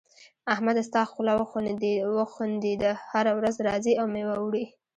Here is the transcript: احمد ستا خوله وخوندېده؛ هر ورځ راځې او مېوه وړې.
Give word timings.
احمد 0.53 0.77
ستا 0.87 1.01
خوله 1.11 1.33
وخوندېده؛ 2.19 2.91
هر 3.11 3.25
ورځ 3.37 3.55
راځې 3.67 3.93
او 4.01 4.05
مېوه 4.13 4.35
وړې. 4.45 4.65